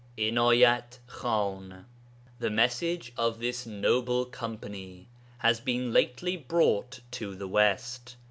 INAYAT 0.17 0.97
KHAN 1.21 1.85
The 2.39 2.49
message 2.49 3.13
of 3.17 3.37
this 3.37 3.67
noble 3.67 4.25
company 4.25 5.09
has 5.37 5.59
been 5.59 5.93
lately 5.93 6.35
brought 6.35 7.01
to 7.11 7.35
the 7.35 7.47
West. 7.47 8.15